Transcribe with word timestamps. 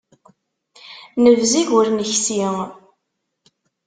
Nebzeg, 1.23 1.67
ur 1.79 1.87
neksi. 1.91 2.41